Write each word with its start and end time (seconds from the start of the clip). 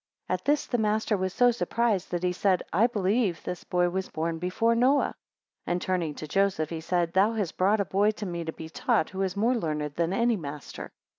10 0.29 0.33
At 0.33 0.45
this 0.45 0.65
the 0.65 0.79
master 0.79 1.15
was 1.15 1.31
so 1.31 1.51
surprised, 1.51 2.09
that 2.09 2.23
he 2.23 2.31
said, 2.31 2.63
I 2.73 2.87
believe 2.87 3.43
this 3.43 3.63
boy 3.63 3.87
was 3.91 4.09
born 4.09 4.39
before 4.39 4.73
Noah; 4.73 5.01
11 5.15 5.15
And 5.67 5.79
turning 5.79 6.15
to 6.15 6.27
Joseph, 6.27 6.71
he 6.71 6.81
said, 6.81 7.13
Thou 7.13 7.33
hast 7.33 7.55
brought 7.55 7.79
a 7.81 7.85
boy 7.85 8.09
to 8.09 8.25
me 8.25 8.43
to 8.43 8.51
be 8.51 8.67
taught, 8.67 9.11
who 9.11 9.21
is 9.21 9.37
more 9.37 9.53
learned 9.53 9.93
than 9.93 10.11
any 10.11 10.37
master. 10.37 10.91